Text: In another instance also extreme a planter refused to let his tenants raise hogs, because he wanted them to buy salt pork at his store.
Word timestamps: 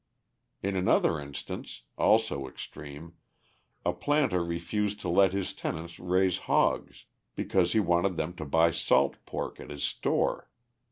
In 0.63 0.75
another 0.75 1.19
instance 1.19 1.83
also 1.95 2.47
extreme 2.47 3.17
a 3.85 3.93
planter 3.93 4.43
refused 4.43 4.99
to 5.01 5.09
let 5.09 5.31
his 5.31 5.53
tenants 5.53 5.99
raise 5.99 6.39
hogs, 6.49 7.05
because 7.35 7.73
he 7.73 7.79
wanted 7.79 8.17
them 8.17 8.33
to 8.37 8.45
buy 8.45 8.71
salt 8.71 9.23
pork 9.27 9.59
at 9.59 9.69
his 9.69 9.83
store. 9.83 10.49